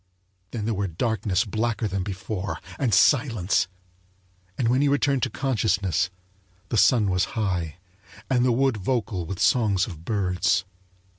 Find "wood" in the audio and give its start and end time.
8.51-8.77